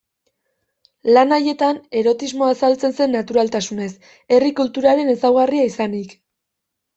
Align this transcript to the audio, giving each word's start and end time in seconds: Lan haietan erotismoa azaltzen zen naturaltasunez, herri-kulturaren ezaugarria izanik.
Lan 1.17 1.33
haietan 1.35 1.79
erotismoa 2.01 2.47
azaltzen 2.53 2.95
zen 3.01 3.13
naturaltasunez, 3.17 3.91
herri-kulturaren 4.37 5.13
ezaugarria 5.15 5.69
izanik. 5.75 6.19